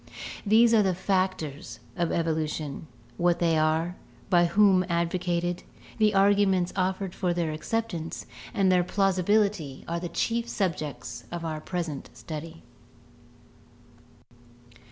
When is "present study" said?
11.61-12.63